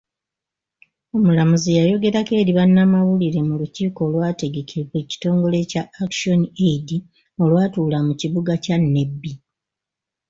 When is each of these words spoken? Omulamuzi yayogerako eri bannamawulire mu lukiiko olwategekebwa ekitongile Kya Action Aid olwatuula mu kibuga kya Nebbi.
Omulamuzi 1.17 1.69
yayogerako 1.77 2.33
eri 2.41 2.51
bannamawulire 2.57 3.39
mu 3.47 3.53
lukiiko 3.61 3.99
olwategekebwa 4.07 4.95
ekitongile 5.03 5.57
Kya 5.71 5.83
Action 6.03 6.41
Aid 6.67 6.87
olwatuula 7.43 7.97
mu 8.07 8.13
kibuga 8.21 8.53
kya 8.63 8.77
Nebbi. 8.93 9.31